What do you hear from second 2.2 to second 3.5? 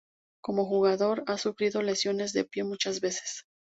de pie muchas veces.